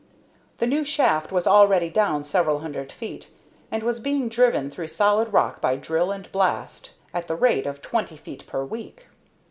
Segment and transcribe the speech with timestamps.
[0.57, 3.27] The new shaft was already down several hundred feet,
[3.69, 7.83] and was being driven through solid rock by drill and blast, at the rate of
[7.83, 9.05] twenty feet per week.